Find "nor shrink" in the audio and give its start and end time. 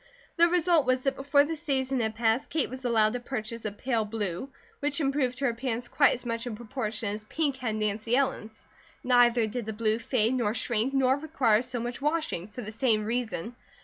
10.33-10.91